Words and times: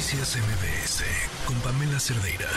Noticias 0.00 0.38
MBS 0.38 1.04
con 1.46 1.56
Pamela 1.60 2.00
Cerdeira. 2.00 2.48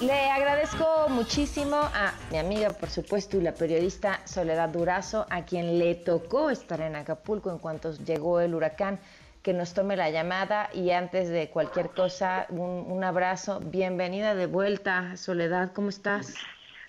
Le 0.00 0.28
agradezco 0.28 1.08
muchísimo 1.10 1.76
a 1.76 2.12
mi 2.32 2.38
amiga, 2.38 2.70
por 2.70 2.88
supuesto, 2.88 3.36
y 3.36 3.40
la 3.40 3.54
periodista 3.54 4.26
Soledad 4.26 4.68
Durazo, 4.70 5.26
a 5.30 5.44
quien 5.44 5.78
le 5.78 5.94
tocó 5.94 6.50
estar 6.50 6.80
en 6.80 6.96
Acapulco 6.96 7.52
en 7.52 7.58
cuanto 7.58 7.92
llegó 8.04 8.40
el 8.40 8.56
huracán, 8.56 8.98
que 9.44 9.52
nos 9.52 9.74
tome 9.74 9.96
la 9.96 10.10
llamada 10.10 10.70
y 10.74 10.90
antes 10.90 11.28
de 11.28 11.50
cualquier 11.50 11.90
cosa, 11.90 12.46
un, 12.48 13.04
abrazo. 13.04 13.60
Bienvenida 13.60 14.34
de 14.34 14.46
vuelta, 14.46 15.16
Soledad, 15.16 15.72
¿cómo 15.72 15.88
estás? 15.88 16.34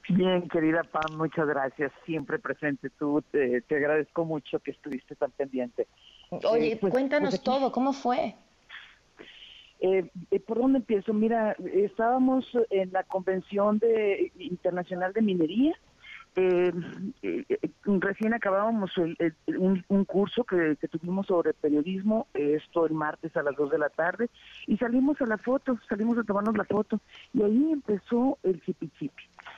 Bien, 0.07 0.49
querida 0.49 0.81
Pam, 0.85 1.17
muchas 1.17 1.45
gracias. 1.45 1.91
Siempre 2.03 2.39
presente 2.39 2.89
tú. 2.89 3.23
Te, 3.31 3.63
agradezco 3.69 4.25
mucho 4.25 4.57
que 4.57 4.71
estuviste 4.71 5.15
tan 5.15 5.29
pendiente. 5.29 5.87
Oye, 6.31 6.71
eh, 6.71 6.77
pues, 6.81 6.91
cuéntanos 6.91 7.29
pues 7.29 7.43
todo, 7.43 7.71
¿cómo 7.71 7.93
fue? 7.93 8.33
Eh, 9.79 10.09
eh, 10.31 10.39
¿Por 10.41 10.59
dónde 10.59 10.79
empiezo? 10.79 11.13
Mira, 11.13 11.55
estábamos 11.73 12.45
en 12.69 12.91
la 12.91 13.03
Convención 13.03 13.79
de, 13.79 14.31
Internacional 14.37 15.13
de 15.13 15.21
Minería. 15.21 15.73
Eh, 16.35 16.71
recién 17.85 18.33
acabábamos 18.33 18.91
un, 18.97 20.05
curso 20.05 20.43
que, 20.43 20.75
tuvimos 20.87 21.27
sobre 21.27 21.53
periodismo, 21.53 22.27
esto 22.33 22.85
el 22.85 22.93
martes 22.93 23.35
a 23.35 23.43
las 23.43 23.55
2 23.55 23.71
de 23.71 23.79
la 23.79 23.89
tarde, 23.89 24.29
y 24.67 24.77
salimos 24.77 25.19
a 25.21 25.25
la 25.25 25.37
foto, 25.37 25.77
salimos 25.89 26.17
a 26.17 26.23
tomarnos 26.23 26.55
la 26.55 26.65
foto, 26.65 26.99
y 27.33 27.41
ahí 27.41 27.71
empezó 27.71 28.37
el 28.43 28.61
chipi 28.61 28.89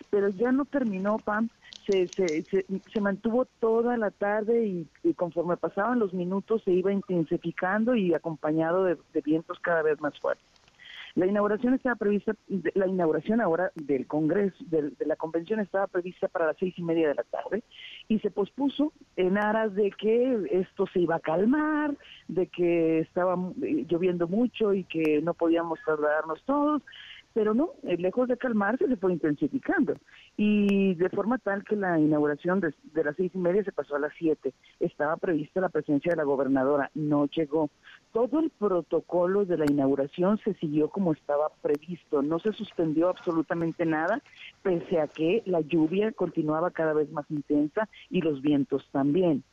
Pero 0.09 0.29
ya 0.29 0.51
no 0.51 0.65
terminó, 0.65 1.17
Pam, 1.17 1.49
se, 1.85 2.07
se, 2.09 2.45
se, 2.93 3.01
mantuvo 3.01 3.45
toda 3.59 3.97
la 3.97 4.11
tarde 4.11 4.65
y, 5.03 5.13
conforme 5.15 5.57
pasaban 5.57 5.99
los 5.99 6.13
minutos 6.13 6.61
se 6.63 6.71
iba 6.71 6.91
intensificando 6.91 7.95
y 7.95 8.13
acompañado 8.13 8.83
de, 8.85 8.97
vientos 9.23 9.59
cada 9.59 9.81
vez 9.81 9.99
más 9.99 10.17
fuertes. 10.19 10.45
La 11.15 11.25
inauguración 11.25 11.73
estaba 11.73 11.95
prevista, 11.95 12.33
la 12.73 12.87
inauguración 12.87 13.41
ahora 13.41 13.71
del 13.75 14.07
Congreso, 14.07 14.55
de, 14.67 14.93
la 15.05 15.17
convención 15.17 15.59
estaba 15.59 15.87
prevista 15.87 16.29
para 16.29 16.47
las 16.47 16.57
seis 16.57 16.73
y 16.77 16.83
media 16.83 17.09
de 17.09 17.15
la 17.15 17.23
tarde 17.23 17.63
y 18.07 18.19
se 18.19 18.31
pospuso 18.31 18.93
en 19.17 19.37
aras 19.37 19.75
de 19.75 19.91
que 19.91 20.47
esto 20.51 20.87
se 20.93 21.01
iba 21.01 21.15
a 21.15 21.19
calmar, 21.19 21.97
de 22.29 22.47
que 22.47 22.99
estaba 22.99 23.35
eh, 23.61 23.85
lloviendo 23.89 24.29
mucho 24.29 24.73
y 24.73 24.85
que 24.85 25.21
no 25.21 25.33
podíamos 25.33 25.79
trasladarnos 25.83 26.41
todos 26.43 26.81
pero 27.33 27.53
no, 27.53 27.71
eh, 27.83 27.97
lejos 27.97 28.27
de 28.27 28.37
calmarse 28.37 28.87
se 28.87 28.97
fue 28.97 29.13
intensificando 29.13 29.95
y 30.37 30.95
de 30.95 31.09
forma 31.09 31.37
tal 31.37 31.63
que 31.63 31.75
la 31.75 31.99
inauguración 31.99 32.59
de, 32.59 32.73
las 33.03 33.15
seis 33.15 33.31
y 33.33 33.37
media 33.37 33.63
se 33.63 33.71
pasó 33.71 33.95
a 33.95 33.99
las 33.99 34.13
siete. 34.17 34.53
Estaba 34.79 35.17
prevista 35.17 35.61
la 35.61 35.69
presencia 35.69 36.11
de 36.11 36.17
la 36.17 36.23
gobernadora, 36.23 36.91
no 36.93 37.27
llegó. 37.27 37.69
Todo 38.13 38.39
el 38.39 38.49
protocolo 38.49 39.45
de 39.45 39.57
la 39.57 39.65
inauguración 39.65 40.39
se 40.39 40.53
siguió 40.55 40.89
como 40.89 41.13
estaba 41.13 41.49
previsto, 41.61 42.21
no 42.21 42.39
se 42.39 42.51
suspendió 42.53 43.09
absolutamente 43.09 43.85
nada, 43.85 44.21
pese 44.61 44.99
a 44.99 45.07
que 45.07 45.43
la 45.45 45.61
lluvia 45.61 46.11
continuaba 46.11 46.71
cada 46.71 46.93
vez 46.93 47.11
más 47.11 47.29
intensa 47.29 47.87
y 48.09 48.21
los 48.21 48.41
vientos 48.41 48.87
también. 48.91 49.43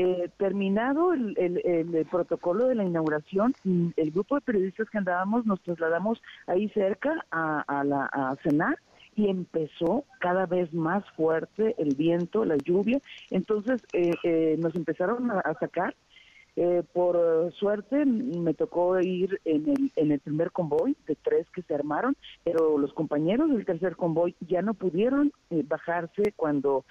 Eh, 0.00 0.30
terminado 0.36 1.12
el, 1.12 2.06
protocolo 2.08 2.68
de 2.68 2.76
la 2.76 2.84
inauguración, 2.84 3.52
mm, 3.64 3.88
el 3.96 4.12
grupo 4.12 4.36
de 4.36 4.42
periodistas 4.42 4.88
que 4.90 4.98
andábamos 4.98 5.44
nos 5.44 5.60
trasladamos 5.62 6.22
ahí 6.46 6.68
cerca 6.68 7.26
a, 7.32 7.82
la, 7.84 8.38
cenar 8.44 8.78
y 9.16 9.28
empezó 9.28 10.04
cada 10.20 10.46
vez 10.46 10.72
más 10.72 11.02
fuerte 11.16 11.74
el 11.78 11.96
viento, 11.96 12.44
la 12.44 12.56
lluvia. 12.58 13.00
Entonces 13.30 13.82
eh, 13.92 14.12
eh, 14.22 14.54
nos 14.60 14.76
empezaron 14.76 15.32
a, 15.32 15.52
sacar. 15.58 15.96
por 16.92 17.52
suerte 17.54 18.04
me 18.04 18.54
tocó 18.54 19.00
ir 19.00 19.40
en 19.44 19.68
el, 19.68 19.92
en 19.96 20.12
el 20.12 20.20
primer 20.20 20.52
convoy 20.52 20.96
de 21.08 21.16
tres 21.16 21.50
que 21.50 21.62
se 21.62 21.74
armaron, 21.74 22.14
pero 22.44 22.78
los 22.78 22.92
compañeros 22.92 23.50
del 23.50 23.64
tercer 23.64 23.96
convoy 23.96 24.36
ya 24.46 24.62
no 24.62 24.74
pudieron 24.74 25.32
bajarse 25.50 26.32
cuando 26.36 26.84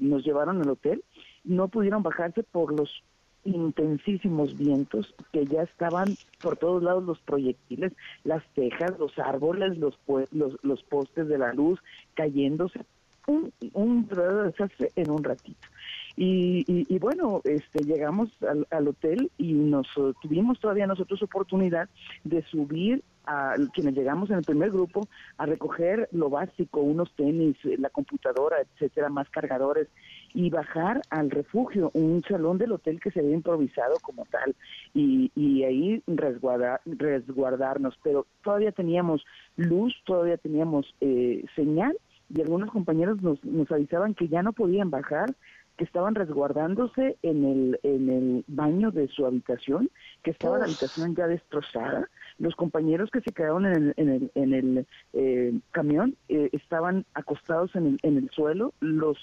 nos 0.00 0.24
llevaron 0.24 0.62
al 0.62 0.70
hotel 0.70 1.02
no 1.44 1.68
pudieron 1.68 2.02
bajarse 2.02 2.42
por 2.42 2.72
los 2.72 3.02
intensísimos 3.44 4.56
vientos 4.56 5.14
que 5.32 5.46
ya 5.46 5.62
estaban 5.62 6.14
por 6.42 6.56
todos 6.56 6.82
lados 6.82 7.04
los 7.04 7.18
proyectiles, 7.20 7.92
las 8.24 8.44
tejas, 8.54 8.98
los 8.98 9.18
árboles, 9.18 9.78
los, 9.78 9.98
los, 10.30 10.62
los 10.62 10.82
postes 10.82 11.28
de 11.28 11.38
la 11.38 11.52
luz 11.54 11.80
cayéndose, 12.14 12.80
un, 13.26 13.52
un 13.72 14.06
desastre 14.08 14.90
en 14.96 15.10
un 15.10 15.24
ratito. 15.24 15.68
Y, 16.16 16.64
y, 16.66 16.98
bueno, 16.98 17.40
este, 17.44 17.82
llegamos 17.84 18.28
al, 18.42 18.66
al, 18.70 18.88
hotel 18.88 19.30
y 19.38 19.54
nos 19.54 19.86
tuvimos 20.20 20.60
todavía 20.60 20.86
nosotros 20.86 21.22
oportunidad 21.22 21.88
de 22.24 22.42
subir 22.42 23.02
a 23.24 23.54
quienes 23.72 23.94
llegamos 23.94 24.28
en 24.30 24.36
el 24.36 24.44
primer 24.44 24.70
grupo 24.70 25.06
a 25.38 25.46
recoger 25.46 26.08
lo 26.12 26.28
básico, 26.28 26.80
unos 26.80 27.12
tenis, 27.14 27.56
la 27.64 27.88
computadora, 27.88 28.56
etcétera, 28.60 29.08
más 29.08 29.30
cargadores 29.30 29.88
y 30.34 30.50
bajar 30.50 31.02
al 31.10 31.30
refugio, 31.30 31.90
un 31.94 32.22
salón 32.22 32.58
del 32.58 32.72
hotel 32.72 33.00
que 33.00 33.10
se 33.10 33.20
había 33.20 33.34
improvisado 33.34 33.96
como 34.02 34.24
tal, 34.26 34.54
y, 34.94 35.30
y 35.34 35.64
ahí 35.64 36.02
resguardar, 36.06 36.80
resguardarnos. 36.84 37.98
Pero 38.02 38.26
todavía 38.42 38.72
teníamos 38.72 39.24
luz, 39.56 39.94
todavía 40.04 40.36
teníamos 40.36 40.94
eh, 41.00 41.44
señal, 41.56 41.96
y 42.32 42.40
algunos 42.40 42.70
compañeros 42.70 43.20
nos, 43.22 43.44
nos 43.44 43.70
avisaban 43.72 44.14
que 44.14 44.28
ya 44.28 44.42
no 44.42 44.52
podían 44.52 44.90
bajar, 44.90 45.34
que 45.76 45.84
estaban 45.84 46.14
resguardándose 46.14 47.16
en 47.22 47.44
el, 47.44 47.80
en 47.82 48.10
el 48.10 48.44
baño 48.48 48.90
de 48.90 49.08
su 49.08 49.24
habitación, 49.24 49.90
que 50.22 50.30
estaba 50.30 50.58
la 50.58 50.66
habitación 50.66 51.16
ya 51.16 51.26
destrozada. 51.26 52.06
Los 52.38 52.54
compañeros 52.54 53.10
que 53.10 53.22
se 53.22 53.32
quedaron 53.32 53.64
en 53.64 53.72
el, 53.72 53.94
en 53.96 54.08
el, 54.10 54.30
en 54.34 54.54
el 54.54 54.86
eh, 55.14 55.58
camión 55.70 56.16
eh, 56.28 56.50
estaban 56.52 57.06
acostados 57.14 57.74
en 57.76 57.86
el, 57.86 57.98
en 58.02 58.18
el 58.18 58.28
suelo. 58.30 58.74
Los 58.80 59.16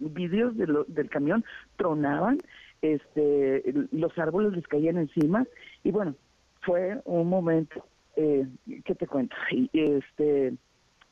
vidrios 0.00 0.56
del 0.56 1.10
camión 1.10 1.44
tronaban, 1.76 2.38
este, 2.82 3.62
los 3.92 4.16
árboles 4.18 4.52
les 4.52 4.66
caían 4.66 4.96
encima 4.96 5.46
y 5.84 5.90
bueno, 5.90 6.14
fue 6.62 7.00
un 7.04 7.28
momento 7.28 7.84
eh, 8.16 8.46
que 8.84 8.94
te 8.94 9.06
cuento 9.06 9.36
este 9.72 10.54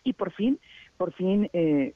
y 0.05 0.13
por 0.15 0.33
fin 0.33 0.59
por 0.99 1.13
fin 1.13 1.49
eh, 1.53 1.95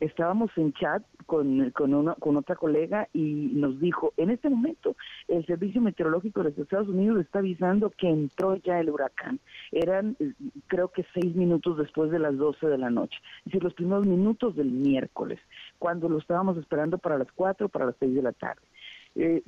estábamos 0.00 0.50
en 0.56 0.72
chat 0.72 1.02
con, 1.26 1.70
con, 1.70 1.94
una, 1.94 2.14
con 2.14 2.36
otra 2.38 2.56
colega 2.56 3.08
y 3.12 3.50
nos 3.52 3.78
dijo, 3.78 4.12
en 4.16 4.30
este 4.30 4.48
momento 4.48 4.96
el 5.28 5.44
Servicio 5.46 5.80
Meteorológico 5.80 6.42
de 6.42 6.50
los 6.50 6.58
Estados 6.58 6.88
Unidos 6.88 7.20
está 7.20 7.40
avisando 7.40 7.90
que 7.90 8.08
entró 8.08 8.56
ya 8.56 8.80
el 8.80 8.90
huracán. 8.90 9.38
Eran 9.70 10.16
eh, 10.18 10.32
creo 10.66 10.88
que 10.88 11.04
seis 11.14 11.36
minutos 11.36 11.76
después 11.76 12.10
de 12.10 12.18
las 12.18 12.36
doce 12.36 12.66
de 12.66 12.78
la 12.78 12.90
noche, 12.90 13.18
es 13.40 13.44
decir, 13.44 13.62
los 13.62 13.74
primeros 13.74 14.06
minutos 14.06 14.56
del 14.56 14.70
miércoles, 14.70 15.38
cuando 15.78 16.08
lo 16.08 16.18
estábamos 16.18 16.56
esperando 16.56 16.96
para 16.98 17.18
las 17.18 17.30
cuatro, 17.32 17.68
para 17.68 17.86
las 17.86 17.96
seis 18.00 18.14
de 18.14 18.22
la 18.22 18.32
tarde. 18.32 18.62
Eh, 19.16 19.42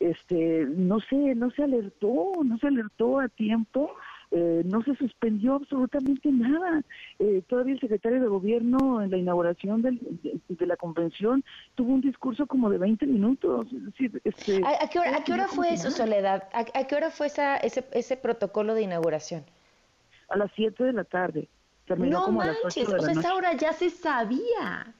este, 0.00 0.66
no 0.66 1.00
sé, 1.00 1.34
no 1.34 1.50
se 1.52 1.62
alertó, 1.62 2.32
no 2.44 2.58
se 2.58 2.66
alertó 2.66 3.20
a 3.20 3.28
tiempo 3.28 3.92
eh, 4.30 4.62
no 4.64 4.82
se 4.82 4.94
suspendió 4.96 5.54
absolutamente 5.54 6.30
nada. 6.30 6.82
Eh, 7.18 7.42
todavía 7.48 7.74
el 7.74 7.80
secretario 7.80 8.20
de 8.20 8.26
gobierno 8.26 9.02
en 9.02 9.10
la 9.10 9.16
inauguración 9.16 9.82
de, 9.82 9.98
la 10.66 10.76
convención 10.76 11.44
tuvo 11.74 11.94
un 11.94 12.00
discurso 12.00 12.46
como 12.46 12.70
de 12.70 12.78
20 12.78 13.06
minutos. 13.06 13.68
Este, 14.24 14.62
¿A, 14.64 14.88
qué 14.88 15.32
hora, 15.32 15.48
fue 15.48 15.72
eso, 15.72 15.90
Soledad? 15.90 16.48
¿A, 16.52 16.64
qué 16.64 16.94
hora 16.94 17.10
fue 17.10 17.28
esa, 17.28 17.56
ese, 17.56 17.84
ese 17.92 18.16
protocolo 18.16 18.74
de 18.74 18.82
inauguración? 18.82 19.44
A 20.28 20.36
las 20.36 20.50
7 20.56 20.82
de 20.82 20.92
la 20.92 21.04
tarde. 21.04 21.48
Terminó 21.86 22.18
no 22.18 22.24
como 22.24 22.38
manches, 22.38 22.58
a 22.58 22.64
las 22.64 22.76
8 22.76 22.90
de 22.90 22.96
o 22.96 23.00
sea, 23.04 23.12
esa 23.12 23.34
hora 23.34 23.52
ya 23.54 23.72
se 23.72 23.90
sabía. 23.90 24.92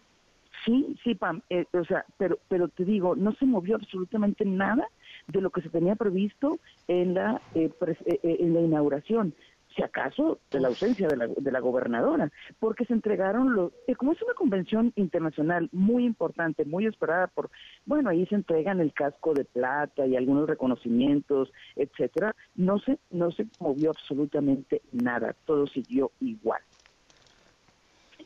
Sí, 0.65 0.97
sí, 1.03 1.15
Pam, 1.15 1.43
eh, 1.51 1.65
o 1.73 1.85
sea, 1.85 2.05
pero, 2.17 2.39
pero 2.49 2.69
te 2.69 2.85
digo, 2.85 3.15
no 3.15 3.33
se 3.35 3.45
movió 3.45 3.77
absolutamente 3.77 4.45
nada 4.45 4.89
de 5.29 5.41
lo 5.41 5.51
que 5.51 5.63
se 5.63 5.69
tenía 5.69 5.97
previsto 5.97 6.59
en 6.89 7.15
la, 7.15 7.41
eh, 7.55 7.71
eh, 7.83 8.19
en 8.23 8.55
la 8.55 8.61
inauguración 8.61 9.35
si 9.77 9.83
acaso 9.83 10.39
de 10.51 10.61
la 10.61 10.69
ausencia 10.69 11.07
de 11.07 11.17
la, 11.17 11.27
de 11.27 11.53
la 11.53 11.61
gobernadora, 11.61 12.33
porque 12.59 12.87
se 12.87 12.95
entregaron 12.95 13.55
los, 13.55 13.73
como 13.99 14.13
es 14.13 14.23
una 14.23 14.33
convención 14.33 14.93
internacional 14.97 15.69
muy 15.71 16.05
importante, 16.07 16.65
muy 16.65 16.87
esperada 16.87 17.27
por, 17.27 17.51
bueno, 17.85 18.09
ahí 18.09 18.27
se 18.27 18.35
entregan 18.37 18.81
el 18.81 18.95
casco 18.95 19.35
de 19.35 19.45
plata 19.45 20.07
y 20.07 20.17
algunos 20.17 20.49
reconocimientos, 20.49 21.53
etcétera, 21.77 22.35
no 22.55 22.79
se, 22.79 22.99
no 23.11 23.31
se 23.31 23.47
movió 23.61 23.91
absolutamente 23.91 24.81
nada, 24.93 25.37
todo 25.45 25.67
siguió 25.67 26.11
igual. 26.21 26.63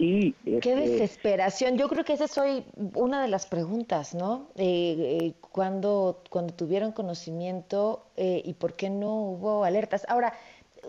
Qué 0.00 0.34
este, 0.46 0.76
desesperación. 0.76 1.76
Yo 1.76 1.86
creo 1.88 2.04
que 2.04 2.14
esa 2.14 2.24
es 2.24 2.38
hoy 2.38 2.64
una 2.94 3.20
de 3.20 3.28
las 3.28 3.44
preguntas, 3.44 4.14
¿no? 4.14 4.48
Eh, 4.56 5.18
eh, 5.20 5.34
cuando, 5.52 6.22
cuando 6.30 6.54
tuvieron 6.54 6.92
conocimiento 6.92 8.06
eh, 8.16 8.40
y 8.42 8.54
por 8.54 8.76
qué 8.76 8.88
no 8.88 9.14
hubo 9.14 9.62
alertas. 9.62 10.06
Ahora, 10.08 10.32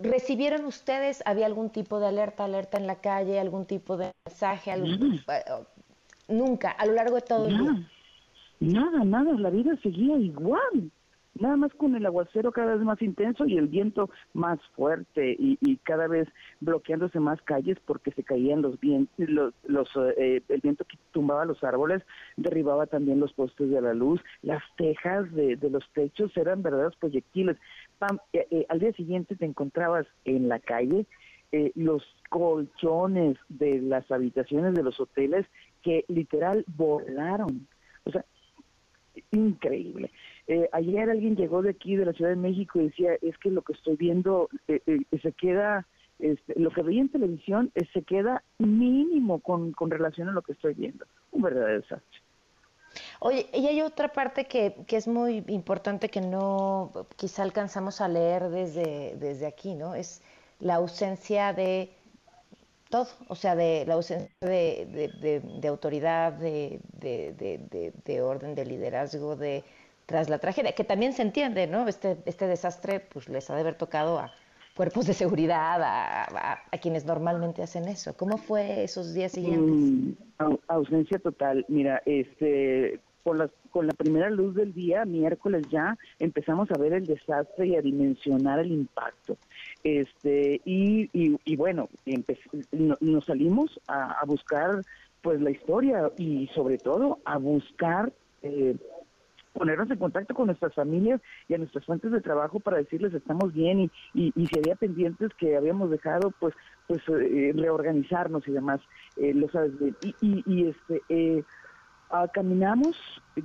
¿recibieron 0.01 0.63
ustedes, 0.63 1.21
había 1.25 1.45
algún 1.45 1.71
tipo 1.71 1.99
de 1.99 2.07
alerta, 2.07 2.45
alerta 2.45 2.77
en 2.77 2.87
la 2.87 3.01
calle, 3.01 3.37
algún 3.37 3.65
tipo 3.65 3.97
de 3.97 4.11
mensaje? 4.25 4.71
Nunca, 6.29 6.71
a 6.71 6.85
lo 6.85 6.93
largo 6.93 7.15
de 7.15 7.21
todo 7.21 7.47
el 7.47 7.57
día. 7.57 7.89
Nada, 8.61 9.03
nada, 9.03 9.33
la 9.33 9.49
vida 9.49 9.77
seguía 9.83 10.15
igual 10.15 10.89
nada 11.41 11.57
más 11.57 11.73
con 11.73 11.95
el 11.95 12.05
aguacero 12.05 12.51
cada 12.51 12.75
vez 12.75 12.83
más 12.83 13.01
intenso 13.01 13.45
y 13.45 13.57
el 13.57 13.67
viento 13.67 14.09
más 14.33 14.59
fuerte 14.75 15.35
y, 15.37 15.57
cada 15.83 16.07
vez 16.07 16.27
bloqueándose 16.59 17.19
más 17.19 17.41
calles 17.41 17.77
porque 17.85 18.11
se 18.11 18.23
caían 18.23 18.61
los 18.61 18.79
vientos, 18.79 19.53
los, 19.63 19.89
eh, 20.17 20.41
el 20.47 20.61
viento 20.61 20.85
que 20.85 20.97
tumbaba 21.11 21.45
los 21.45 21.63
árboles 21.63 22.03
derribaba 22.37 22.85
también 22.85 23.19
los 23.19 23.33
postes 23.33 23.69
de 23.69 23.81
la 23.81 23.93
luz, 23.93 24.21
las 24.43 24.61
tejas 24.77 25.31
de, 25.33 25.57
los 25.69 25.83
techos 25.93 26.35
eran 26.37 26.61
verdaderos 26.61 26.95
proyectiles. 26.97 27.57
Eh, 28.33 28.47
eh, 28.51 28.65
al 28.69 28.79
día 28.79 28.93
siguiente 28.93 29.35
te 29.35 29.45
encontrabas 29.45 30.05
en 30.25 30.47
la 30.47 30.59
calle 30.59 31.05
los 31.75 32.01
colchones 32.29 33.37
de 33.49 33.81
las 33.81 34.09
habitaciones 34.09 34.73
de 34.73 34.83
los 34.83 34.97
hoteles 35.01 35.45
que 35.81 36.05
literal 36.07 36.63
volaron. 36.77 37.67
O 38.05 38.11
sea, 38.11 38.23
increíble. 39.31 40.11
Eh, 40.47 40.69
ayer 40.71 41.09
alguien 41.09 41.35
llegó 41.35 41.61
de 41.61 41.71
aquí, 41.71 41.95
de 41.95 42.05
la 42.05 42.13
Ciudad 42.13 42.31
de 42.31 42.37
México, 42.37 42.79
y 42.79 42.85
decía, 42.85 43.13
es 43.21 43.37
que 43.37 43.49
lo 43.49 43.61
que 43.61 43.73
estoy 43.73 43.95
viendo 43.95 44.49
eh, 44.67 44.81
eh, 44.85 45.19
se 45.21 45.31
queda, 45.33 45.85
este, 46.19 46.59
lo 46.59 46.71
que 46.71 46.81
veía 46.81 47.01
en 47.01 47.09
televisión 47.09 47.71
se 47.93 48.01
queda 48.03 48.43
mínimo 48.57 49.39
con, 49.39 49.71
con 49.71 49.89
relación 49.91 50.29
a 50.29 50.33
lo 50.33 50.41
que 50.41 50.53
estoy 50.53 50.73
viendo. 50.73 51.05
Un 51.31 51.41
verdadero 51.41 51.81
desastre. 51.81 52.19
Oye, 53.19 53.47
y 53.53 53.67
hay 53.67 53.81
otra 53.81 54.09
parte 54.09 54.45
que, 54.45 54.75
que, 54.87 54.97
es 54.97 55.07
muy 55.07 55.43
importante 55.47 56.09
que 56.09 56.21
no 56.21 56.91
quizá 57.15 57.43
alcanzamos 57.43 58.01
a 58.01 58.09
leer 58.09 58.49
desde, 58.49 59.15
desde 59.17 59.45
aquí, 59.45 59.75
¿no? 59.75 59.95
Es 59.95 60.21
la 60.59 60.75
ausencia 60.75 61.53
de 61.53 61.89
todo, 62.89 63.07
o 63.29 63.35
sea, 63.35 63.55
de 63.55 63.85
la 63.87 63.93
ausencia 63.95 64.29
de, 64.41 65.41
de, 65.61 65.67
autoridad, 65.67 66.33
de, 66.33 66.81
de, 66.99 68.21
orden, 68.21 68.53
de 68.53 68.65
liderazgo, 68.65 69.35
de 69.35 69.63
tras 70.11 70.29
la 70.29 70.39
tragedia, 70.39 70.73
que 70.73 70.83
también 70.83 71.13
se 71.13 71.21
entiende, 71.21 71.67
¿no? 71.67 71.87
Este, 71.87 72.17
este 72.25 72.47
desastre 72.47 72.99
pues 72.99 73.29
les 73.29 73.49
ha 73.49 73.55
de 73.55 73.61
haber 73.61 73.75
tocado 73.75 74.19
a 74.19 74.31
cuerpos 74.75 75.07
de 75.07 75.13
seguridad, 75.13 75.81
a, 75.81 76.59
a, 76.71 76.77
quienes 76.79 77.05
normalmente 77.05 77.63
hacen 77.63 77.87
eso. 77.87 78.15
¿Cómo 78.17 78.37
fue 78.37 78.83
esos 78.83 79.13
días 79.13 79.31
siguientes? 79.31 79.75
Mm, 79.75 80.55
ausencia 80.67 81.17
total. 81.19 81.65
Mira, 81.69 82.01
este, 82.05 82.99
con 83.23 83.37
la, 83.37 83.49
con 83.69 83.87
la 83.87 83.93
primera 83.93 84.29
luz 84.29 84.55
del 84.55 84.73
día, 84.73 85.05
miércoles 85.05 85.63
ya, 85.69 85.97
empezamos 86.19 86.69
a 86.71 86.77
ver 86.77 86.93
el 86.93 87.05
desastre 87.05 87.67
y 87.67 87.75
a 87.75 87.81
dimensionar 87.81 88.59
el 88.59 88.71
impacto 88.71 89.37
este 89.83 90.61
y, 90.63 91.09
y, 91.13 91.55
bueno 91.55 91.89
nos 92.99 93.25
salimos 93.25 93.79
a, 93.87 94.23
buscar 94.25 94.81
pues 95.21 95.41
la 95.41 95.49
historia 95.49 96.11
y 96.17 96.47
sobre 96.53 96.77
todo 96.77 97.19
a 97.25 97.37
buscar 97.37 98.11
eh, 98.43 98.75
ponernos 99.53 99.89
en 99.91 99.97
contacto 99.97 100.33
con 100.33 100.47
nuestras 100.47 100.73
familias 100.73 101.21
y 101.47 101.53
a 101.53 101.57
nuestras 101.57 101.85
fuentes 101.85 102.11
de 102.11 102.21
trabajo 102.21 102.59
para 102.59 102.77
decirles 102.77 103.13
estamos 103.13 103.53
bien 103.53 103.79
y, 103.81 103.91
y, 104.35 104.47
si 104.47 104.59
había 104.59 104.75
pendientes 104.75 105.31
que 105.37 105.55
habíamos 105.55 105.89
dejado 105.89 106.31
pues 106.39 106.53
pues 106.87 107.01
eh, 107.09 107.53
reorganizarnos 107.55 108.47
y 108.47 108.51
demás 108.51 108.81
eh, 109.17 109.33
lo 109.33 109.49
sabes 109.49 109.77
bien 109.79 109.95
y, 110.21 110.43
y, 110.45 110.67
este 110.67 111.01
eh, 111.09 111.43
ah, 112.09 112.27
caminamos 112.33 112.97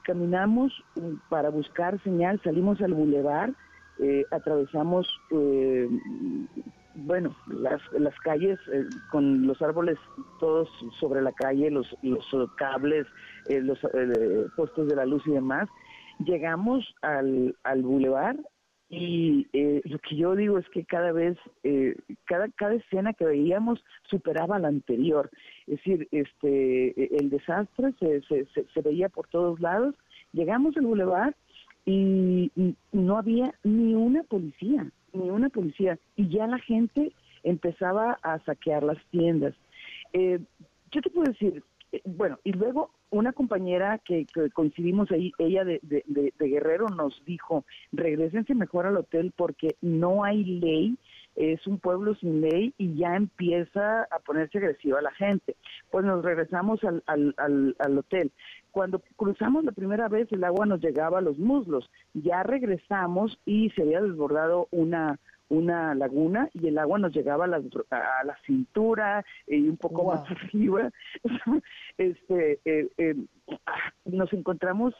caminamos 0.04 0.72
para 1.28 1.50
buscar 1.50 2.00
señal 2.02 2.40
salimos 2.42 2.80
al 2.80 2.94
bulevar 2.94 3.52
eh, 3.98 4.24
atravesamos, 4.30 5.08
eh, 5.30 5.88
bueno, 6.96 7.34
las, 7.46 7.80
las 7.92 8.14
calles 8.20 8.58
eh, 8.72 8.84
con 9.10 9.46
los 9.46 9.62
árboles 9.62 9.98
todos 10.38 10.68
sobre 11.00 11.22
la 11.22 11.32
calle, 11.32 11.70
los, 11.70 11.96
los 12.02 12.26
cables, 12.56 13.06
los 13.48 13.78
postes 14.54 14.88
de 14.88 14.96
la 14.96 15.06
luz 15.06 15.22
y 15.26 15.30
demás. 15.30 15.68
Llegamos 16.18 16.84
al, 17.02 17.56
al 17.62 17.82
bulevar 17.82 18.36
y 18.88 19.46
lo 19.84 19.98
que 19.98 20.16
yo 20.16 20.36
digo 20.36 20.58
es 20.58 20.68
que 20.68 20.84
cada 20.84 21.10
vez, 21.10 21.36
cada, 22.24 22.48
cada 22.50 22.74
escena 22.74 23.12
que 23.14 23.24
veíamos 23.24 23.82
superaba 24.08 24.60
la 24.60 24.68
anterior. 24.68 25.28
Es 25.66 25.78
decir, 25.78 26.06
este, 26.12 27.16
el 27.18 27.30
desastre 27.30 27.92
se, 27.98 28.22
se, 28.22 28.46
se 28.46 28.80
veía 28.82 29.08
por 29.08 29.26
todos 29.26 29.58
lados. 29.60 29.96
Llegamos 30.32 30.76
al 30.76 30.86
bulevar 30.86 31.34
y, 31.86 32.50
no 32.92 33.16
había 33.16 33.54
ni 33.62 33.94
una 33.94 34.24
policía, 34.24 34.90
ni 35.12 35.30
una 35.30 35.48
policía, 35.48 35.98
y 36.16 36.28
ya 36.28 36.46
la 36.46 36.58
gente 36.58 37.12
empezaba 37.44 38.18
a 38.22 38.40
saquear 38.40 38.82
las 38.82 38.98
tiendas. 39.10 39.54
Eh, 40.12 40.40
yo 40.90 41.00
te 41.00 41.10
puedo 41.10 41.30
decir, 41.30 41.62
eh, 41.92 42.02
bueno, 42.04 42.38
y 42.42 42.52
luego 42.52 42.90
una 43.10 43.32
compañera 43.32 43.98
que, 43.98 44.26
coincidimos 44.52 45.10
ahí, 45.10 45.32
ella 45.38 45.64
de, 45.64 45.80
de, 45.82 46.32
Guerrero, 46.38 46.88
nos 46.88 47.22
dijo, 47.24 47.64
regresense 47.92 48.54
mejor 48.54 48.86
al 48.86 48.96
hotel 48.96 49.32
porque 49.36 49.76
no 49.80 50.24
hay 50.24 50.44
ley, 50.44 50.98
es 51.36 51.66
un 51.66 51.78
pueblo 51.78 52.14
sin 52.14 52.40
ley 52.40 52.72
y 52.78 52.94
ya 52.94 53.14
empieza 53.14 54.02
a 54.04 54.18
ponerse 54.20 54.58
agresiva 54.58 55.02
la 55.02 55.12
gente. 55.12 55.56
Pues 55.90 56.04
nos 56.04 56.24
regresamos 56.24 56.82
al, 56.82 57.02
al, 57.06 57.34
al, 57.36 57.76
al 57.78 57.98
hotel. 57.98 58.32
Cuando 58.70 59.02
cruzamos 59.16 59.64
la 59.64 59.72
primera 59.72 60.08
vez 60.08 60.30
el 60.32 60.44
agua 60.44 60.66
nos 60.66 60.80
llegaba 60.80 61.18
a 61.18 61.22
los 61.22 61.38
muslos, 61.38 61.90
ya 62.14 62.42
regresamos 62.42 63.38
y 63.44 63.70
se 63.70 63.82
había 63.82 64.00
desbordado 64.00 64.68
una 64.70 65.18
una 65.48 65.94
laguna 65.94 66.48
y 66.54 66.68
el 66.68 66.78
agua 66.78 66.98
nos 66.98 67.12
llegaba 67.12 67.44
a 67.44 67.48
la, 67.48 67.62
a 67.90 68.24
la 68.24 68.36
cintura 68.46 69.24
y 69.46 69.68
un 69.68 69.76
poco 69.76 70.04
más 70.04 70.22
arriba. 70.30 70.90
este, 71.98 72.60
eh, 72.64 72.88
eh, 72.98 73.16
nos 74.04 74.32
encontramos 74.32 74.94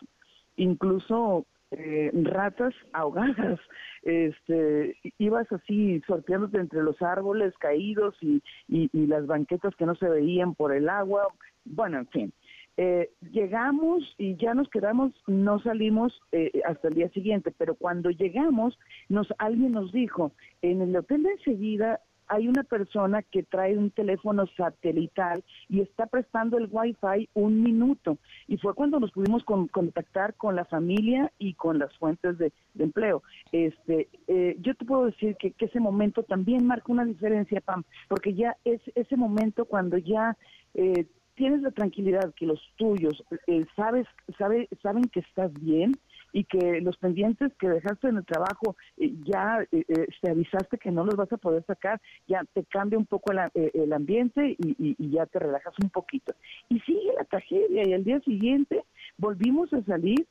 incluso 0.57 1.47
eh, 1.73 2.11
ratas 2.15 2.75
ahogadas. 2.93 3.59
Este, 4.03 4.97
ibas 5.19 5.51
así 5.51 6.01
sorteándote 6.07 6.59
entre 6.59 6.83
los 6.83 7.01
árboles 7.03 7.55
caídos 7.59 8.15
y, 8.21 8.43
y, 8.69 8.89
y 8.93 9.07
las 9.07 9.27
banquetas 9.27 9.75
que 9.75 9.87
no 9.87 9.97
se 9.97 10.09
veían 10.09 10.55
por 10.55 10.73
el 10.73 10.89
agua. 10.89 11.27
Bueno, 11.65 11.99
en 11.99 12.07
fin. 12.09 12.33
Eh, 12.77 13.11
llegamos 13.33 14.03
y 14.19 14.37
ya 14.37 14.55
nos 14.55 14.69
quedamos, 14.69 15.13
no 15.27 15.59
salimos 15.61 16.21
eh, 16.33 16.51
hasta 16.67 16.89
el 16.89 16.95
día 16.95 17.09
siguiente, 17.11 17.53
pero 17.57 17.75
cuando 17.75 18.11
llegamos, 18.11 18.79
nos 19.09 19.29
alguien 19.39 19.73
nos 19.73 19.93
dijo, 19.93 20.33
en 20.63 20.83
el 20.83 20.95
hotel 20.95 21.23
de 21.23 21.33
enseguida 21.33 22.01
hay 22.29 22.49
una 22.49 22.65
persona 22.65 23.23
que 23.23 23.43
trae 23.43 23.77
un 23.77 23.91
teléfono 23.91 24.47
satelital 24.57 25.45
y 25.69 25.81
está 25.81 26.07
prestando 26.07 26.59
el 26.59 26.69
wifi 26.71 27.29
un 27.35 27.63
minuto. 27.63 28.19
Y 28.49 28.57
fue 28.59 28.75
cuando 28.75 28.99
nos 28.99 29.13
pudimos 29.13 29.45
contactar 29.45 30.35
con 30.35 30.57
la 30.57 30.65
familia 30.65 31.33
y 31.39 31.55
con 31.55 31.79
las 31.79 31.97
fuentes 31.99 32.39
de, 32.39 32.53
empleo. 32.79 33.23
Este, 33.53 34.09
eh, 34.27 34.57
yo 34.61 34.75
te 34.75 34.85
puedo 34.85 35.07
decir 35.07 35.37
que, 35.37 35.53
que, 35.53 35.67
ese 35.67 35.81
momento 35.81 36.23
también 36.23 36.67
marca 36.67 36.93
una 36.93 37.05
diferencia, 37.05 37.61
Pam, 37.61 37.85
porque 38.09 38.35
ya 38.35 38.57
es 38.65 38.81
ese 38.95 39.17
momento 39.17 39.65
cuando 39.65 39.99
ya 39.99 40.37
eh, 40.75 41.07
tienes 41.37 41.63
la 41.63 41.71
tranquilidad 41.71 42.35
que 42.35 42.47
los 42.47 42.61
tuyos 42.77 43.23
eh, 43.47 43.65
sabes 43.77 44.07
sabe, 44.39 44.69
saben 44.83 45.05
que 45.05 45.21
estás 45.21 45.53
bien 45.61 45.93
y 46.33 46.45
que 46.45 46.81
los 46.81 46.97
pendientes 46.97 47.53
que 47.59 47.69
dejaste 47.69 48.09
en 48.09 48.17
el 48.17 48.25
trabajo 48.25 48.77
eh, 48.97 49.15
ya 49.25 49.65
eh, 49.71 49.85
te 50.21 50.31
avisaste 50.31 50.79
que 50.79 50.91
no 50.91 51.05
los 51.05 51.15
vas 51.15 51.33
a 51.33 51.37
poder 51.37 51.65
sacar, 51.65 52.01
ya 52.27 52.43
te 52.53 52.65
cambia 52.65 52.99
un 52.99 53.07
poco 53.07 53.33
el 53.33 53.93
ambiente 53.93 54.57
y, 54.59 54.97
ya 55.11 55.27
te 55.27 55.39
relajas 55.39 55.75
un 55.83 55.91
poquito. 55.91 56.35
Y 56.69 56.81
sigue 56.81 57.13
la 57.17 57.25
tragedia 57.25 57.87
y 57.87 57.93
al 57.93 58.05
día 58.05 58.21
siguiente 58.21 58.83
volvimos 59.17 59.73
a 59.73 59.83
salir. 59.85 60.27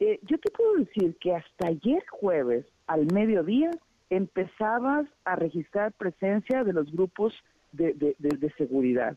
yo 0.00 0.38
te 0.38 0.50
puedo 0.50 0.76
decir 0.76 1.16
que 1.20 1.34
hasta 1.34 1.68
ayer 1.68 2.02
jueves 2.10 2.64
al 2.86 3.06
mediodía 3.12 3.70
empezabas 4.10 5.06
a 5.24 5.36
registrar 5.36 5.92
presencia 5.92 6.64
de 6.64 6.72
los 6.72 6.90
grupos 6.92 7.34
de, 7.72 7.92
de 8.18 8.52
seguridad 8.56 9.16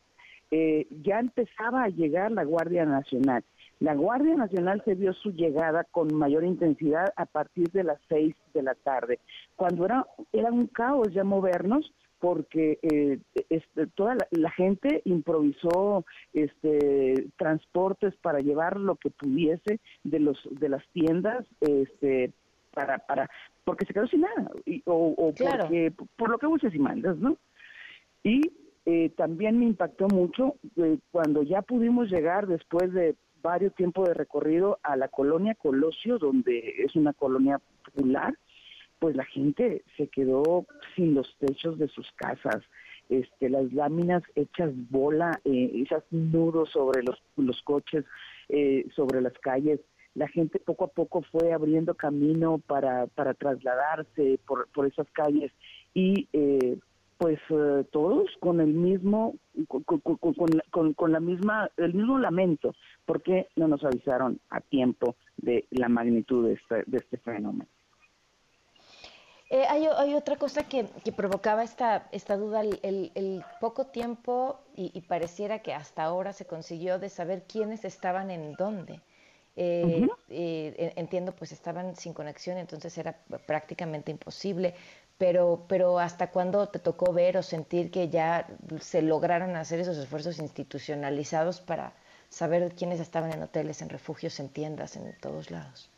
eh, 0.51 0.87
ya 1.03 1.19
empezaba 1.19 1.83
a 1.83 1.89
llegar 1.89 2.31
la 2.31 2.43
Guardia 2.43 2.85
Nacional. 2.85 3.43
La 3.79 3.93
Guardia 3.93 4.35
Nacional 4.35 4.81
se 4.85 4.95
vio 4.95 5.13
su 5.13 5.31
llegada 5.31 5.83
con 5.83 6.13
mayor 6.15 6.43
intensidad 6.43 7.13
a 7.15 7.25
partir 7.25 7.69
de 7.71 7.83
las 7.83 7.99
seis 8.09 8.35
de 8.53 8.63
la 8.63 8.73
tarde, 8.73 9.19
cuando 9.55 9.85
era, 9.85 10.05
era 10.31 10.51
un 10.51 10.67
caos 10.67 11.13
ya 11.13 11.23
movernos 11.23 11.93
porque 12.19 12.79
eh, 12.81 13.19
este, 13.49 13.87
toda 13.87 14.17
la, 14.31 14.49
gente 14.51 15.01
improvisó 15.05 16.03
este, 16.33 17.27
transportes 17.37 18.15
para 18.15 18.39
llevar 18.39 18.79
lo 18.79 18.95
que 18.95 19.11
pudiese 19.11 19.79
de 20.03 20.19
los 20.19 20.39
de 20.49 20.69
las 20.69 20.83
tiendas 20.93 21.45
este, 21.61 22.31
para 22.73 22.97
para 22.97 23.29
porque 23.63 23.85
se 23.85 23.93
quedó 23.93 24.07
sin 24.07 24.21
nada 24.21 24.49
o, 24.85 25.13
o 25.15 25.33
porque 25.33 25.93
por 26.15 26.29
lo 26.29 26.39
que 26.39 26.47
uses 26.47 26.73
y 26.73 26.79
mandas 26.79 27.17
no 27.17 27.37
y 28.23 28.41
eh, 28.89 29.09
también 29.17 29.59
me 29.59 29.65
impactó 29.65 30.07
mucho 30.07 30.55
eh, 30.77 30.97
cuando 31.11 31.43
ya 31.43 31.61
pudimos 31.61 32.09
llegar 32.09 32.47
después 32.47 32.93
de 32.93 33.17
varios 33.41 33.75
tiempos 33.75 34.07
de 34.07 34.13
recorrido 34.13 34.79
a 34.81 34.95
la 34.95 35.09
colonia 35.09 35.55
Colosio, 35.55 36.17
donde 36.17 36.73
es 36.77 36.95
una 36.95 37.11
colonia 37.11 37.59
popular, 37.83 38.33
pues 38.99 39.13
la 39.17 39.25
gente 39.25 39.83
se 39.97 40.07
quedó 40.07 40.65
sin 40.95 41.15
los 41.15 41.35
techos 41.37 41.77
de 41.77 41.89
sus 41.89 42.09
casas, 42.13 42.63
este, 43.09 43.49
las 43.49 43.73
láminas 43.73 44.23
hechas 44.35 44.71
bola, 44.89 45.37
eh, 45.43 45.83
esos 45.83 46.03
nudos 46.09 46.69
sobre 46.69 47.03
los, 47.03 47.21
los 47.35 47.61
coches, 47.63 48.05
sobre 48.95 49.19
las 49.19 49.33
calles, 49.39 49.81
la 50.15 50.29
gente 50.29 50.59
poco 50.59 50.85
a 50.85 50.87
poco 50.87 51.23
fue 51.23 51.51
abriendo 51.51 51.93
camino 51.93 52.61
para, 52.65 53.07
para 53.07 53.33
trasladarse 53.33 54.39
por, 54.47 54.69
por 54.69 54.87
esas 54.87 55.11
calles 55.11 55.51
y 55.93 56.29
pues 57.17 57.39
eh, 57.49 57.83
todos 57.91 58.29
con 58.39 58.61
el 58.61 58.73
mismo 58.73 59.35
con, 59.67 59.83
con, 59.83 60.93
con, 60.93 61.11
la 61.11 61.19
misma 61.19 61.69
el 61.77 61.93
mismo 61.93 62.19
lamento 62.19 62.75
porque 63.05 63.47
no 63.55 63.67
nos 63.67 63.83
avisaron 63.83 64.39
a 64.49 64.61
tiempo 64.61 65.15
de 65.37 65.65
la 65.71 65.89
magnitud 65.89 66.47
de 66.47 66.53
este, 66.53 66.83
de 66.85 66.97
este 66.97 67.17
fenómeno. 67.17 67.67
Eh, 69.49 69.63
hay, 69.69 69.85
hay, 69.85 70.13
otra 70.13 70.35
cosa 70.35 70.67
que, 70.67 70.87
que, 71.05 71.13
provocaba 71.13 71.63
esta, 71.63 72.09
esta 72.11 72.35
duda, 72.35 72.61
el, 72.61 73.11
el, 73.15 73.45
poco 73.61 73.85
tiempo 73.87 74.59
y, 74.75 74.91
y, 74.93 75.01
pareciera 75.01 75.59
que 75.59 75.73
hasta 75.73 76.03
ahora 76.03 76.33
se 76.33 76.45
consiguió 76.45 76.99
de 76.99 77.07
saber 77.07 77.45
quiénes 77.47 77.85
estaban 77.85 78.29
en 78.29 78.55
dónde. 78.55 78.99
Eh, 79.59 80.07
eh, 80.29 80.93
entiendo, 80.97 81.33
pues 81.33 81.51
estaban 81.51 81.95
sin 81.95 82.13
conexión, 82.13 82.59
entonces 82.59 82.95
era 82.99 83.13
prácticamente 83.47 84.11
imposible, 84.11 84.75
pero, 85.17 85.65
pero 85.67 85.99
¿hasta 85.99 86.31
cuándo 86.31 86.67
te 86.67 86.79
tocó 86.79 87.13
ver 87.13 87.37
o 87.37 87.43
sentir 87.43 87.91
que 87.91 88.09
ya 88.09 88.47
se 88.79 89.01
lograron 89.01 89.55
hacer 89.55 89.79
esos 89.79 89.97
esfuerzos 89.97 90.39
institucionalizados 90.39 91.61
para 91.61 91.93
saber 92.29 92.73
quiénes 92.75 92.99
estaban 92.99 93.31
en 93.31 93.41
hoteles, 93.41 93.81
en 93.81 93.89
refugios, 93.89 94.39
en 94.39 94.49
tiendas, 94.49 94.95
en 94.95 95.15
todos 95.19 95.49
lados? 95.49 95.89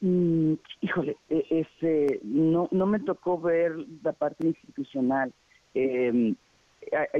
Mm, 0.00 0.54
híjole, 0.80 1.16
e, 1.30 1.46
este, 1.50 2.20
no, 2.24 2.68
no 2.72 2.86
me 2.86 2.98
tocó 3.00 3.40
ver 3.40 3.72
la 4.02 4.12
parte 4.12 4.46
institucional. 4.46 5.32
Eh, 5.74 6.34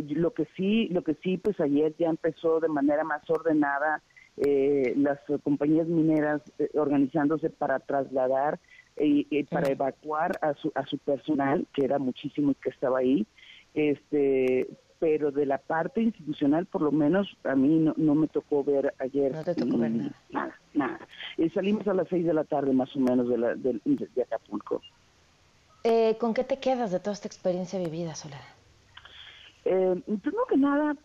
lo 0.08 0.32
que 0.32 0.46
sí, 0.56 0.88
lo 0.88 1.02
que 1.02 1.14
sí, 1.22 1.38
pues 1.38 1.60
ayer 1.60 1.94
ya 1.98 2.08
empezó 2.08 2.58
de 2.58 2.68
manera 2.68 3.04
más 3.04 3.22
ordenada 3.30 4.02
eh, 4.36 4.94
las 4.96 5.20
compañías 5.42 5.86
mineras 5.86 6.42
eh, 6.58 6.70
organizándose 6.74 7.50
para 7.50 7.78
trasladar 7.80 8.58
y 9.04 9.42
para 9.44 9.68
evacuar 9.68 10.38
a 10.42 10.54
su 10.54 10.72
a 10.74 10.86
su 10.86 10.98
personal, 10.98 11.66
que 11.72 11.84
era 11.84 11.98
muchísimo 11.98 12.54
que 12.62 12.70
estaba 12.70 12.98
ahí. 12.98 13.26
Este, 13.74 14.68
pero 15.02 15.32
de 15.32 15.46
la 15.46 15.58
parte 15.58 16.00
institucional, 16.00 16.66
por 16.66 16.82
lo 16.82 16.92
menos 16.92 17.36
a 17.42 17.56
mí 17.56 17.80
no, 17.80 17.92
no 17.96 18.14
me 18.14 18.28
tocó 18.28 18.62
ver 18.62 18.94
ayer. 19.00 19.32
No 19.32 19.42
te 19.42 19.56
tocó 19.56 19.76
ver 19.78 19.90
nada. 19.90 20.12
Nada, 20.30 20.60
nada. 20.74 21.08
Eh, 21.38 21.50
salimos 21.50 21.88
a 21.88 21.94
las 21.94 22.06
seis 22.08 22.24
de 22.24 22.32
la 22.32 22.44
tarde 22.44 22.72
más 22.72 22.94
o 22.94 23.00
menos 23.00 23.28
de, 23.28 23.36
la, 23.36 23.56
de, 23.56 23.80
de 23.84 24.22
Acapulco. 24.22 24.80
Eh, 25.82 26.16
¿Con 26.20 26.34
qué 26.34 26.44
te 26.44 26.60
quedas 26.60 26.92
de 26.92 27.00
toda 27.00 27.14
esta 27.14 27.26
experiencia 27.26 27.80
vivida, 27.80 28.14
Soledad? 28.14 28.38
Eh, 29.64 30.00
primero 30.06 30.46
que 30.48 30.56
nada, 30.56 30.96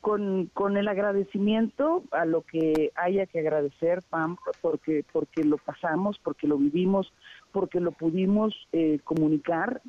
con, 0.00 0.46
con 0.54 0.76
el 0.76 0.88
agradecimiento 0.88 2.02
a 2.10 2.24
lo 2.24 2.42
que 2.42 2.92
haya 2.94 3.26
que 3.26 3.40
agradecer, 3.40 4.02
Pam, 4.08 4.36
porque, 4.60 5.04
porque 5.12 5.44
lo 5.44 5.58
pasamos, 5.58 6.18
porque 6.18 6.46
lo 6.46 6.56
vivimos, 6.56 7.12
porque 7.52 7.80
lo 7.80 7.92
pudimos 7.92 8.54
eh, 8.72 8.98
comunicar 9.04 9.82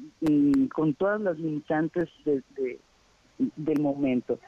con 0.73 0.93
todas 0.95 1.21
las 1.21 1.37
limitantes 1.39 2.09
de 2.25 2.79
del 3.55 3.79
momento. 3.79 4.39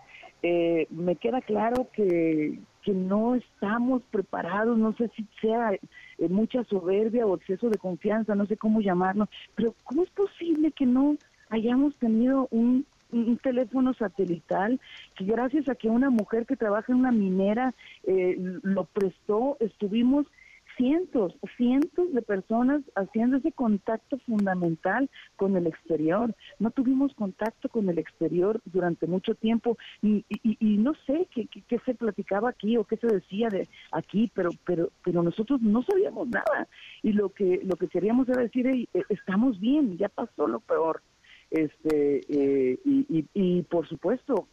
Eh, 0.44 0.88
me 0.90 1.16
queda 1.16 1.42
claro 1.42 1.88
que, 1.94 2.60
que 2.82 2.92
no 2.94 3.36
estamos 3.36 4.02
preparados, 4.10 4.78
no 4.78 4.94
sé 4.94 5.10
si 5.16 5.28
sea 5.40 5.74
eh, 5.74 6.30
mucha 6.30 6.64
soberbia 6.64 7.26
o 7.26 7.36
exceso 7.36 7.70
de 7.70 7.78
confianza, 7.78 8.34
no 8.36 8.48
sé 8.48 8.58
cómo 8.58 8.82
llamarlo, 8.82 9.30
pero 9.56 9.76
¿cómo 9.84 10.04
es 10.04 10.10
posible 10.10 10.72
que 10.72 10.86
no 10.86 11.16
hayamos 11.50 11.96
tenido 11.98 12.48
un, 12.50 12.86
un 13.12 13.38
teléfono 13.38 13.94
satelital 13.94 14.80
que 15.16 15.26
gracias 15.26 15.68
a 15.70 15.76
que 15.76 15.90
una 15.90 16.10
mujer 16.10 16.46
que 16.46 16.56
trabaja 16.56 16.92
en 16.92 17.00
una 17.00 17.12
minera 17.12 17.74
eh, 18.04 18.36
lo 18.64 18.86
prestó, 18.86 19.58
estuvimos 19.60 20.26
cientos, 20.78 21.36
cientos 21.58 22.12
de 22.14 22.22
personas 22.22 22.82
haciendo 22.96 23.38
ese 23.38 23.52
contacto 23.52 24.18
fundamental 24.20 25.10
con 25.36 25.56
el 25.56 25.68
exterior. 25.68 26.36
No 26.60 26.72
tuvimos 26.72 27.14
contacto 27.14 27.70
con 27.70 27.90
el 27.90 28.00
exterior 28.00 28.60
durante 28.66 29.08
mucho 29.08 29.36
tiempo 29.36 29.78
y, 30.02 30.26
no 30.60 30.94
sé 31.06 31.28
qué, 31.34 31.48
qué, 31.48 31.80
se 31.86 31.94
platicaba 31.94 32.50
aquí 32.50 32.78
o 32.78 32.84
qué 32.84 32.98
se 32.98 33.08
decía 33.08 33.50
de 33.50 33.68
aquí, 33.92 34.32
pero 34.34 34.50
pero 34.66 34.90
pero 35.04 35.24
nosotros 35.24 35.62
no 35.62 35.84
sabíamos 35.84 36.28
nada 36.30 36.68
y 37.04 37.14
lo 37.14 37.30
que 37.30 37.62
lo 37.64 37.76
que 37.76 37.88
queríamos 37.88 38.28
era 38.30 38.42
decir 38.42 38.68
eh, 38.68 38.88
estamos 39.10 39.60
bien, 39.60 39.98
ya 39.98 40.10
pasó 40.10 40.48
lo 40.48 40.60
peor. 40.60 41.02
Este 41.52 42.22
eh, 42.30 42.80
y, 42.86 43.26
y, 43.34 43.62
por 43.64 43.88
supuesto 43.88 44.48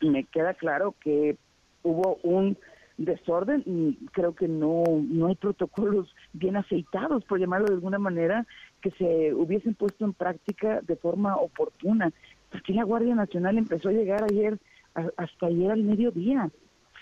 me 0.00 0.24
queda 0.24 0.54
claro 0.54 0.94
que 1.00 1.36
hubo 1.82 2.18
un 2.22 2.58
desorden 2.98 3.62
y 3.66 3.94
creo 4.12 4.34
que 4.34 4.48
no, 4.48 4.82
no 4.86 5.26
hay 5.26 5.34
protocolos 5.34 6.14
bien 6.32 6.56
aceitados, 6.56 7.24
por 7.24 7.38
llamarlo 7.38 7.66
de 7.66 7.74
alguna 7.74 7.98
manera, 7.98 8.46
que 8.80 8.90
se 8.92 9.34
hubiesen 9.34 9.74
puesto 9.74 10.04
en 10.04 10.12
práctica 10.12 10.80
de 10.82 10.96
forma 10.96 11.36
oportuna. 11.36 12.12
Porque 12.50 12.72
la 12.72 12.84
Guardia 12.84 13.14
Nacional 13.14 13.58
empezó 13.58 13.88
a 13.88 13.92
llegar 13.92 14.24
ayer, 14.24 14.58
hasta 14.94 15.46
ayer 15.46 15.70
al 15.70 15.82
mediodía. 15.82 16.50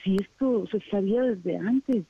Si 0.03 0.17
esto 0.17 0.67
se 0.67 0.81
sabía 0.91 1.23
desde 1.23 1.57
antes. 1.57 2.05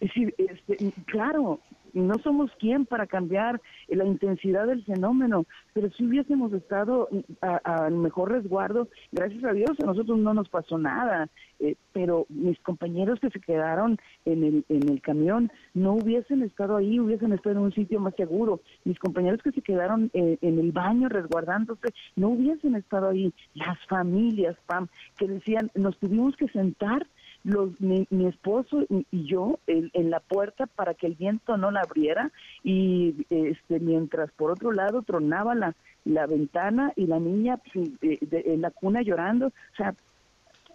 Es 0.00 0.08
decir, 0.08 0.34
este, 0.38 0.92
claro, 1.06 1.60
no 2.00 2.14
somos 2.22 2.50
quien 2.58 2.86
para 2.86 3.06
cambiar 3.06 3.60
la 3.88 4.04
intensidad 4.04 4.66
del 4.66 4.84
fenómeno, 4.84 5.46
pero 5.72 5.90
si 5.90 6.04
hubiésemos 6.04 6.52
estado 6.52 7.08
a, 7.40 7.88
mejor 7.90 8.32
resguardo, 8.32 8.88
gracias 9.12 9.44
a 9.44 9.52
Dios 9.52 9.70
a 9.82 9.86
nosotros 9.86 10.18
no 10.18 10.34
nos 10.34 10.48
pasó 10.48 10.78
nada, 10.78 11.28
eh, 11.60 11.76
pero 11.92 12.26
mis 12.28 12.58
compañeros 12.60 13.20
que 13.20 13.30
se 13.30 13.40
quedaron 13.40 13.98
en 14.24 14.44
el, 14.44 14.64
en 14.68 14.88
el 14.88 15.00
camión 15.00 15.50
no 15.72 15.94
hubiesen 15.94 16.42
estado 16.42 16.76
ahí, 16.76 16.98
hubiesen 16.98 17.32
estado 17.32 17.56
en 17.56 17.62
un 17.62 17.72
sitio 17.72 18.00
más 18.00 18.14
seguro, 18.16 18.60
mis 18.84 18.98
compañeros 18.98 19.40
que 19.42 19.52
se 19.52 19.62
quedaron 19.62 20.10
eh, 20.12 20.38
en 20.42 20.58
el 20.58 20.72
baño 20.72 21.08
resguardándose 21.08 21.94
no 22.16 22.30
hubiesen 22.30 22.74
estado 22.74 23.10
ahí, 23.10 23.32
las 23.54 23.78
familias, 23.86 24.56
Pam, 24.66 24.88
que 25.16 25.28
decían, 25.28 25.70
nos 25.74 25.96
tuvimos 25.98 26.36
que 26.36 26.48
sentar 26.48 27.06
los, 27.44 27.78
mi, 27.80 28.06
esposo 28.26 28.84
y, 28.88 29.26
yo 29.26 29.58
en, 29.66 30.10
la 30.10 30.20
puerta 30.20 30.66
para 30.66 30.94
que 30.94 31.06
el 31.06 31.14
viento 31.14 31.56
no 31.56 31.70
la 31.70 31.80
abriera 31.80 32.32
y 32.62 33.26
este 33.30 33.80
mientras 33.80 34.30
por 34.32 34.50
otro 34.50 34.72
lado 34.72 35.02
tronaba 35.02 35.54
la, 35.54 35.74
la 36.04 36.26
ventana 36.26 36.92
y 36.96 37.06
la 37.06 37.20
niña 37.20 37.58
pues, 37.72 37.90
en 38.00 38.62
la 38.62 38.70
cuna 38.70 39.02
llorando, 39.02 39.48
o 39.48 39.76
sea, 39.76 39.94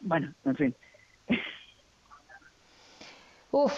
bueno, 0.02 0.34
en 0.46 0.56
fin. 0.56 0.76
Uf, 3.52 3.74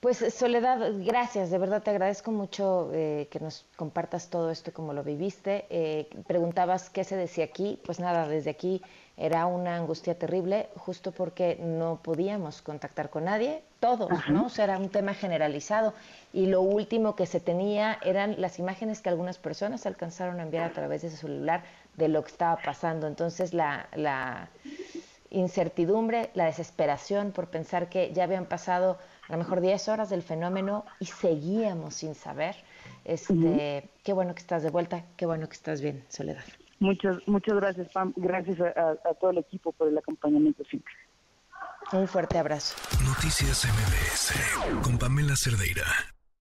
pues 0.00 0.18
Soledad, 0.32 0.92
gracias, 1.04 1.50
de 1.50 1.58
verdad 1.58 1.82
te 1.82 1.90
agradezco 1.90 2.30
mucho 2.30 2.90
eh, 2.92 3.26
que 3.32 3.40
nos 3.40 3.66
compartas 3.74 4.30
todo 4.30 4.50
esto 4.50 4.72
como 4.72 4.92
lo 4.92 5.02
viviste. 5.02 5.66
Eh, 5.70 6.08
preguntabas 6.26 6.88
qué 6.88 7.02
se 7.02 7.16
decía 7.16 7.44
aquí, 7.44 7.80
pues 7.84 7.98
nada, 7.98 8.28
desde 8.28 8.50
aquí 8.50 8.80
era 9.18 9.46
una 9.46 9.76
angustia 9.76 10.16
terrible, 10.16 10.68
justo 10.76 11.10
porque 11.10 11.58
no 11.60 12.00
podíamos 12.02 12.62
contactar 12.62 13.10
con 13.10 13.24
nadie, 13.24 13.62
todos, 13.80 14.10
¿no? 14.28 14.46
O 14.46 14.48
sea, 14.48 14.64
era 14.64 14.78
un 14.78 14.90
tema 14.90 15.12
generalizado. 15.12 15.92
Y 16.32 16.46
lo 16.46 16.62
último 16.62 17.16
que 17.16 17.26
se 17.26 17.40
tenía 17.40 17.98
eran 18.02 18.40
las 18.40 18.58
imágenes 18.58 19.00
que 19.00 19.08
algunas 19.08 19.38
personas 19.38 19.86
alcanzaron 19.86 20.38
a 20.38 20.44
enviar 20.44 20.64
a 20.64 20.72
través 20.72 21.02
de 21.02 21.10
su 21.10 21.16
celular 21.16 21.64
de 21.96 22.08
lo 22.08 22.22
que 22.22 22.30
estaba 22.30 22.60
pasando. 22.62 23.08
Entonces, 23.08 23.52
la, 23.54 23.88
la 23.94 24.48
incertidumbre, 25.30 26.30
la 26.34 26.44
desesperación 26.44 27.32
por 27.32 27.48
pensar 27.48 27.88
que 27.88 28.12
ya 28.12 28.24
habían 28.24 28.46
pasado 28.46 28.98
a 29.28 29.32
lo 29.32 29.38
mejor 29.38 29.60
10 29.60 29.88
horas 29.88 30.10
del 30.10 30.22
fenómeno 30.22 30.84
y 31.00 31.06
seguíamos 31.06 31.94
sin 31.94 32.14
saber. 32.14 32.56
Este, 33.04 33.88
Qué 34.04 34.12
bueno 34.12 34.34
que 34.34 34.40
estás 34.40 34.62
de 34.62 34.70
vuelta, 34.70 35.04
qué 35.16 35.26
bueno 35.26 35.48
que 35.48 35.54
estás 35.54 35.80
bien, 35.80 36.04
Soledad. 36.08 36.44
Muchas, 36.80 37.16
muchas 37.26 37.56
gracias, 37.56 37.88
Pam. 37.92 38.12
Gracias 38.16 38.60
a, 38.60 38.90
a 39.08 39.14
todo 39.20 39.30
el 39.30 39.38
equipo 39.38 39.72
por 39.72 39.88
el 39.88 39.98
acompañamiento 39.98 40.64
siempre. 40.64 40.92
Un 41.92 42.06
fuerte 42.06 42.38
abrazo. 42.38 42.76
Noticias 43.04 43.64
MBS 43.66 44.82
con 44.82 44.98
Pamela 44.98 45.34
Cerdeira. 45.36 45.84